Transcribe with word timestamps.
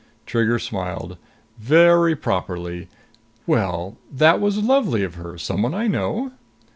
Trigger 0.25 0.57
smiled. 0.57 1.15
"Very 1.59 2.15
properly. 2.15 2.87
Well, 3.45 3.97
that 4.11 4.41
was 4.41 4.57
lovely 4.57 5.03
of 5.03 5.13
her! 5.13 5.37
Someone 5.37 5.75
I 5.75 5.85
know?" 5.85 6.31